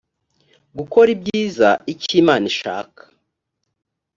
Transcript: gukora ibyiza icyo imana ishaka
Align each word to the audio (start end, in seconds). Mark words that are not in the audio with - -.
gukora 0.77 1.09
ibyiza 1.15 1.69
icyo 1.93 2.13
imana 2.21 2.45
ishaka 2.51 3.01